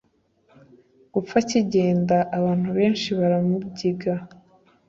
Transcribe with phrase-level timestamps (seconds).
[1.13, 4.13] gupfa Akigenda abantu benshi baramubyiga